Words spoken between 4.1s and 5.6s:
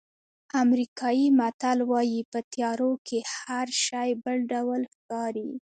بل ډول ښکاري.